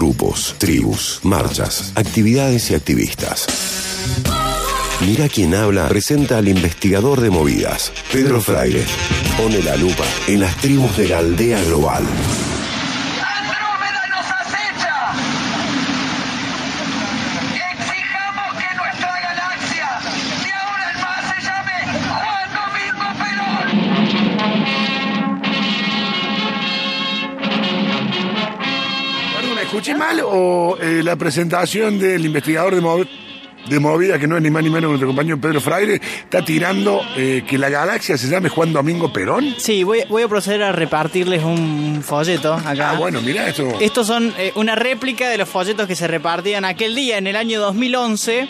[0.00, 3.46] grupos, tribus, marchas, actividades y activistas.
[5.06, 8.82] Mira quién habla presenta al investigador de movidas, Pedro Fraile.
[9.36, 12.02] Pone la lupa en las tribus de la aldea global.
[13.22, 14.26] ¡Andrómeda nos
[29.70, 33.08] ¿escuché mal o eh, la presentación del investigador de, movi-
[33.68, 35.94] de movida, que no es ni más ni menos que nuestro compañero Pedro Fraire,
[36.24, 39.54] está tirando eh, que la galaxia se llame Juan Domingo Perón?
[39.58, 42.90] Sí, voy, voy a proceder a repartirles un folleto acá.
[42.90, 43.68] Ah, bueno, mirá esto.
[43.80, 47.36] Estos son eh, una réplica de los folletos que se repartían aquel día, en el
[47.36, 48.48] año 2011,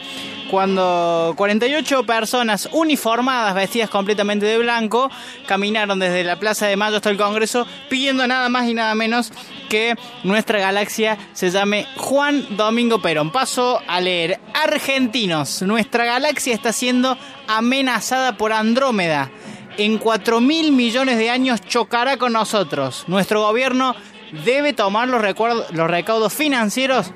[0.50, 5.08] cuando 48 personas uniformadas, vestidas completamente de blanco,
[5.46, 9.32] caminaron desde la Plaza de Mayo hasta el Congreso pidiendo nada más y nada menos
[9.68, 9.94] que
[10.24, 13.30] nuestra galaxia se llame Juan Domingo Perón.
[13.30, 14.40] Paso a leer.
[14.52, 19.30] Argentinos, nuestra galaxia está siendo amenazada por Andrómeda.
[19.78, 23.04] En 4 mil millones de años chocará con nosotros.
[23.06, 23.94] Nuestro gobierno
[24.44, 25.22] debe tomar los,
[25.72, 27.12] los recaudos financieros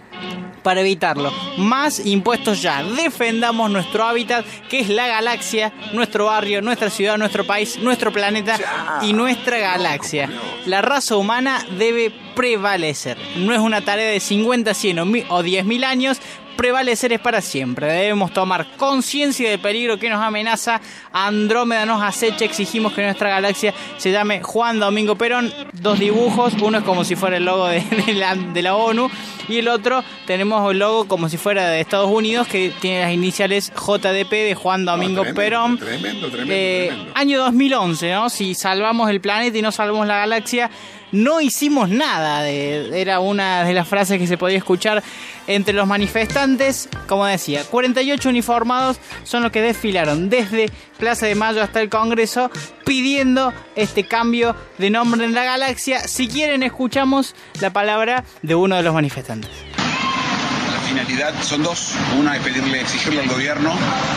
[0.65, 1.33] para evitarlo.
[1.59, 2.83] Más impuestos ya.
[2.83, 8.59] Defendamos nuestro hábitat, que es la galaxia, nuestro barrio, nuestra ciudad, nuestro país, nuestro planeta
[9.03, 10.29] y nuestra galaxia.
[10.67, 13.17] La raza humana debe prevalecer.
[13.37, 16.19] No es una tarea de 50, 100 o mi- o 10 mil años.
[16.56, 17.86] Prevalecer es para siempre.
[17.92, 20.80] Debemos tomar conciencia del peligro que nos amenaza.
[21.12, 22.44] Andrómeda nos acecha.
[22.44, 25.52] Exigimos que nuestra galaxia se llame Juan Domingo Perón.
[25.72, 26.55] Dos dibujos.
[26.61, 29.11] Uno es como si fuera el logo de, de la, de la ONU.
[29.48, 33.12] Y el otro tenemos el logo como si fuera de Estados Unidos, que tiene las
[33.12, 35.78] iniciales JDP de Juan Domingo tremendo, Perón.
[35.78, 37.12] tremendo, tremendo, Eh, tremendo.
[37.14, 38.30] Año 2011, ¿no?
[38.30, 40.70] Si salvamos el planeta y no salvamos la galaxia,
[41.15, 42.48] no hicimos nada.
[42.48, 45.03] Era una de las frases que se podía escuchar
[45.47, 46.89] entre los manifestantes.
[47.07, 52.51] Como decía, 48 uniformados son los que desfilaron desde Plaza de Mayo hasta el Congreso
[52.85, 56.01] pidiendo este cambio de nombre en la galaxia.
[56.01, 59.73] Si quieren, escuchamos la palabra de uno de los manifestantes.
[61.42, 61.92] Son dos.
[62.16, 63.72] Una es pedirle, exigirle al gobierno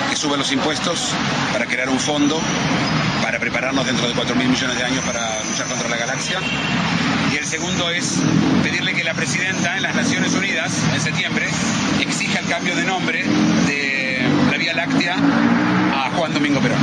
[0.10, 1.14] que suba los impuestos
[1.52, 2.40] para crear un fondo
[3.22, 6.40] para prepararnos dentro de 4 mil millones de años para luchar contra la galaxia.
[7.34, 8.20] Y el segundo es
[8.64, 11.48] pedirle que la presidenta en las Naciones Unidas, en septiembre,
[12.00, 13.24] exija el cambio de nombre
[13.66, 16.80] de la Vía Láctea a Juan Domingo Perón.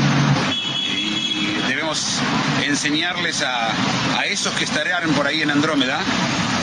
[1.68, 2.20] Debemos
[2.66, 3.70] enseñarles a,
[4.18, 6.00] a esos que estarán por ahí en Andrómeda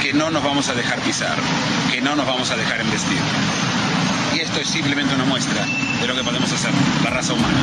[0.01, 1.37] que no nos vamos a dejar pisar,
[1.91, 3.19] que no nos vamos a dejar embestir.
[4.35, 5.63] Y esto es simplemente una muestra
[6.01, 6.71] de lo que podemos hacer,
[7.03, 7.59] la raza humana.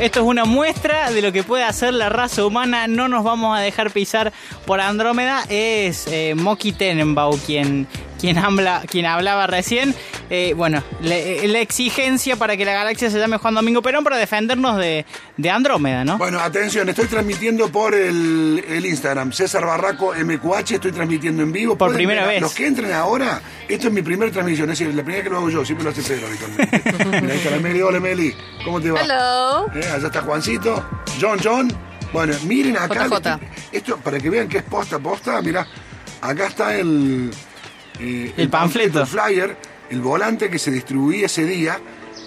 [0.00, 2.86] Esto es una muestra de lo que puede hacer la raza humana.
[2.86, 4.32] No nos vamos a dejar pisar
[4.64, 5.44] por Andrómeda.
[5.50, 7.86] Es eh, Moki Tenenbaum quien,
[8.18, 9.94] quien, habla, quien hablaba recién.
[10.30, 14.16] Eh, bueno, le- la exigencia para que la galaxia se llame Juan Domingo Perón para
[14.18, 15.06] defendernos de,
[15.36, 16.18] de Andrómeda, ¿no?
[16.18, 21.78] Bueno, atención, estoy transmitiendo por el, el Instagram, César Barraco MQH, estoy transmitiendo en vivo.
[21.78, 22.42] Por primera ver, vez.
[22.42, 25.38] Los que entren ahora, esto es mi primera transmisión, es decir, la primera que lo
[25.38, 26.82] hago yo, siempre lo hace Pedro habitualmente.
[27.22, 28.34] Mira, ahí está la Meli, hola Meli,
[28.64, 29.00] ¿cómo te va?
[29.00, 29.66] Hello.
[29.74, 30.84] Eh, allá está Juancito,
[31.20, 31.72] John John.
[32.12, 33.06] Bueno, miren acá.
[33.06, 33.38] JJ.
[33.72, 35.66] Esto, para que vean que es posta posta, mira,
[36.22, 37.30] acá está el,
[38.00, 39.00] eh, El panfleto.
[39.02, 39.56] el flyer,
[39.90, 41.78] el volante que se distribuía ese día,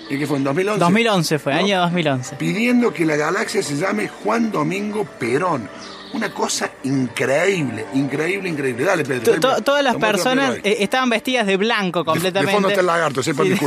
[0.10, 0.80] eh, que fue en 2011.
[0.80, 1.60] 2011 fue, ¿no?
[1.60, 2.36] año 2011.
[2.38, 5.70] pidiendo que la galaxia se llame Juan Domingo Perón.
[6.14, 8.84] Una cosa increíble, increíble, increíble.
[8.84, 9.40] Dale, Pedro.
[9.40, 12.48] To- to- todas las personas eh, estaban vestidas de blanco De- completamente.
[12.48, 13.54] De fondo está el lagarto, sepan Sí.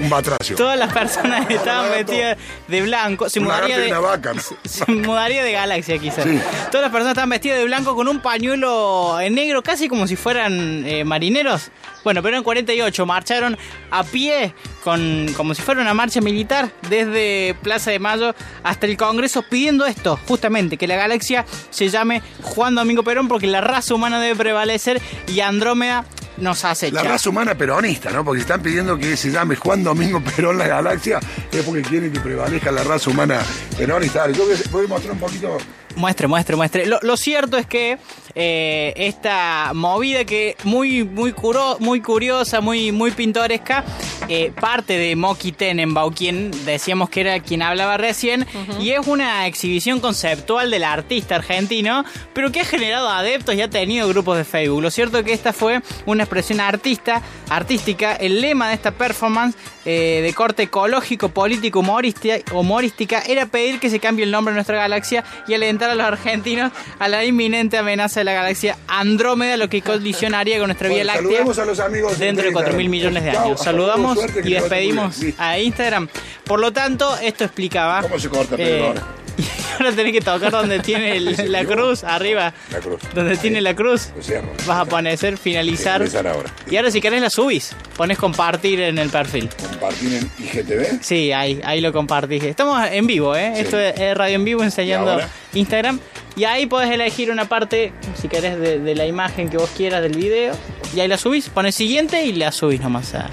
[0.00, 0.56] Un batracio.
[0.56, 2.36] Todas las personas estaban vestidas
[2.68, 3.28] de blanco.
[3.28, 4.42] Se Un mudaría de, una vaca, ¿no?
[4.64, 6.24] se mudaría de galaxia quizás.
[6.24, 6.40] Sí.
[6.70, 10.16] Todas las personas estaban vestidas de blanco con un pañuelo en negro, casi como si
[10.16, 11.70] fueran eh, marineros.
[12.04, 13.58] Bueno, pero en 48 marcharon
[13.90, 14.54] a pie
[14.84, 19.86] con como si fuera una marcha militar desde Plaza de Mayo hasta el Congreso pidiendo
[19.86, 24.36] esto, justamente, que la galaxia se llame Juan Domingo Perón porque la raza humana debe
[24.36, 26.04] prevalecer y Andrómeda
[26.38, 26.94] nos acecha.
[27.02, 28.24] La raza humana peronista, ¿no?
[28.24, 31.18] Porque están pidiendo que se llame Juan Domingo Perón la galaxia,
[31.52, 33.40] es porque quieren que prevalezca la raza humana
[33.76, 34.28] peronista.
[34.30, 35.58] Yo voy a- voy a mostrar un poquito.
[35.96, 36.84] Muestre, muestre, muestre.
[36.86, 37.96] Lo, lo cierto es que
[38.34, 43.82] eh, esta movida que muy, muy, curo- muy curiosa, muy, muy pintoresca,
[44.28, 48.46] eh, parte de Moki Tenenbaum, quien decíamos que era quien hablaba recién,
[48.80, 53.70] y es una exhibición conceptual del artista argentino, pero que ha generado adeptos y ha
[53.70, 54.82] tenido grupos de Facebook.
[54.82, 58.14] Lo cierto es que esta fue una expresión artista, artística.
[58.16, 59.56] El lema de esta performance
[59.86, 64.76] eh, de corte ecológico, político, humorística, era pedir que se cambie el nombre de nuestra
[64.76, 69.68] galaxia y alentar a los argentinos a la inminente amenaza de la galaxia Andrómeda, lo
[69.68, 73.30] que colisionaría con nuestra Vía Láctea a los amigos dentro de 4 mil millones de
[73.30, 73.60] años.
[73.60, 76.08] Saludamos y despedimos a Instagram.
[76.44, 78.02] Por lo tanto, esto explicaba.
[78.02, 79.25] ¿Cómo se corta, Pedro, eh?
[79.38, 82.52] y ahora tenés que tocar donde tiene el- la cruz, arriba.
[82.72, 83.00] La cruz.
[83.14, 84.10] Donde tiene la cruz.
[84.16, 84.48] Lo cierro.
[84.66, 86.02] Vas a poner finalizar.
[86.06, 86.50] Finalizar ahora.
[86.70, 87.74] Y ahora si querés la subís.
[87.96, 89.48] Pones compartir en el perfil.
[89.70, 91.02] Compartir en IGTV.
[91.02, 92.42] Sí, ahí, ahí lo compartís.
[92.44, 93.52] Estamos en vivo, ¿eh?
[93.56, 93.60] Sí.
[93.62, 95.20] Esto es, es radio en vivo enseñando.
[95.54, 95.98] Instagram.
[96.36, 100.02] Y ahí podés elegir una parte, si querés, de, de la imagen que vos quieras
[100.02, 100.54] del video.
[100.94, 103.30] Y ahí la subís, pones siguiente y la subís nomás a-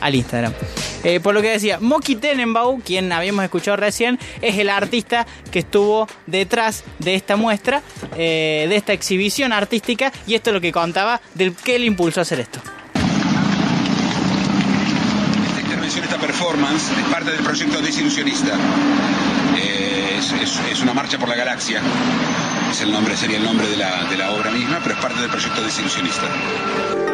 [0.00, 0.52] al Instagram.
[1.04, 5.60] Eh, por lo que decía, Moki Tenenbaum, quien habíamos escuchado recién, es el artista que
[5.60, 7.82] estuvo detrás de esta muestra,
[8.16, 10.10] eh, de esta exhibición artística.
[10.26, 12.60] Y esto es lo que contaba del que le impulsó a hacer esto.
[15.46, 18.54] Esta intervención, esta performance, es parte del proyecto Desilusionista.
[19.56, 20.18] Eh,
[20.70, 21.80] es, una marcha por la galaxia.
[22.82, 25.30] El nombre, sería el nombre de la, de la obra misma, pero es parte del
[25.30, 27.13] proyecto Desilusionista.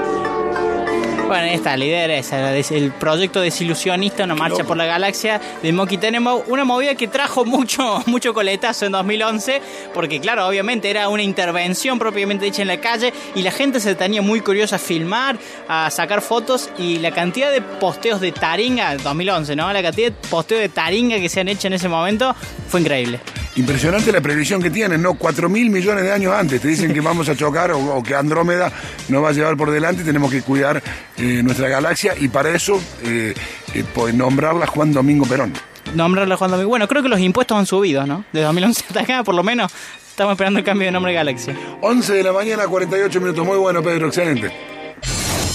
[1.30, 6.42] Bueno, ahí está, la el proyecto desilusionista, una marcha por la galaxia de Moki Tenenbaum,
[6.48, 9.62] una movida que trajo mucho, mucho coletazo en 2011,
[9.94, 13.94] porque claro, obviamente era una intervención propiamente dicha en la calle y la gente se
[13.94, 15.38] tenía muy curiosa a filmar,
[15.68, 19.72] a sacar fotos y la cantidad de posteos de taringa, 2011, ¿no?
[19.72, 22.34] La cantidad de posteos de taringa que se han hecho en ese momento
[22.66, 23.20] fue increíble.
[23.56, 25.14] Impresionante la previsión que tienen, ¿no?
[25.14, 26.60] 4 mil millones de años antes.
[26.60, 28.72] Te dicen que vamos a chocar o, o que Andrómeda
[29.08, 30.80] nos va a llevar por delante y tenemos que cuidar
[31.16, 33.34] eh, nuestra galaxia y para eso eh,
[33.74, 35.52] eh, pues, nombrarla Juan Domingo Perón.
[35.94, 36.68] Nombrarlo Juan Domingo.
[36.68, 38.24] Bueno, creo que los impuestos han subido, ¿no?
[38.32, 39.72] De 2011 hasta acá, por lo menos,
[40.08, 41.56] estamos esperando el cambio de nombre de galaxia.
[41.80, 43.44] 11 de la mañana, 48 minutos.
[43.44, 44.52] Muy bueno, Pedro, excelente.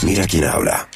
[0.04, 0.88] Mira quién habla.